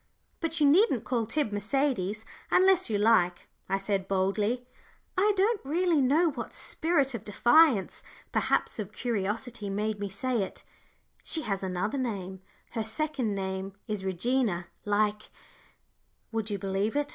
"But 0.39 0.59
you 0.59 0.67
needn't 0.67 1.03
call 1.03 1.27
Tib 1.27 1.51
'Mercedes,' 1.51 2.25
unless 2.49 2.89
you 2.89 2.97
like," 2.97 3.47
I 3.69 3.77
said, 3.77 4.07
boldly 4.07 4.65
I 5.15 5.31
don't 5.37 5.61
really 5.63 6.01
know 6.01 6.31
what 6.31 6.53
spirit 6.53 7.13
of 7.13 7.23
defiance, 7.23 8.01
perhaps 8.31 8.79
of 8.79 8.91
curiosity, 8.91 9.69
made 9.69 9.99
me 9.99 10.09
say 10.09 10.41
it 10.41 10.63
"she 11.23 11.43
has 11.43 11.61
another 11.61 11.99
name; 11.99 12.41
her 12.71 12.83
second 12.83 13.35
name 13.35 13.73
is 13.87 14.03
Regina, 14.03 14.69
like" 14.85 15.29
Would 16.31 16.49
you 16.49 16.57
believe 16.57 16.95
it? 16.95 17.09